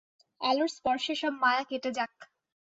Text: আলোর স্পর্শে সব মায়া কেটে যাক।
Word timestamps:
আলোর 0.41 0.69
স্পর্শে 0.77 1.13
সব 1.21 1.33
মায়া 1.43 1.63
কেটে 1.69 1.89
যাক। 1.97 2.13